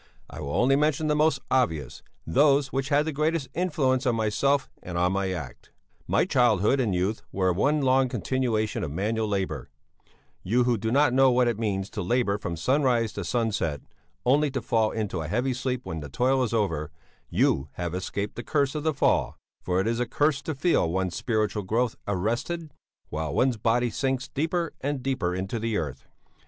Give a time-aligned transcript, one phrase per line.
[0.31, 4.67] I will only mention the most obvious, those which had the greatest influence on myself
[4.81, 5.69] and on my act.
[6.07, 9.69] "'My childhood and youth were one long continuation of manual labour;
[10.41, 13.81] you who do not know what it means to labour from sunrise to sunset,
[14.25, 16.89] only to fall into a heavy sleep when the toil is over,
[17.29, 20.89] you have escaped the curse of the fall, for it is a curse to feel
[20.89, 22.73] one's spiritual growth arrested
[23.09, 26.07] while one's body sinks deeper and deeper into the earth.